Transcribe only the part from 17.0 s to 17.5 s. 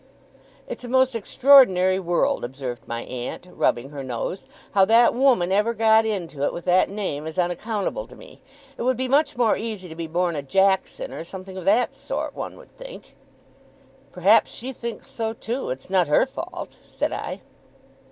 I.